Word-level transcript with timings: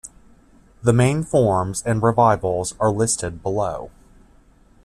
The 0.81 0.93
main 0.93 1.23
forms 1.23 1.83
and 1.83 2.01
revivals 2.01 2.73
are 2.79 2.89
listed 2.89 3.43
below. 3.43 3.91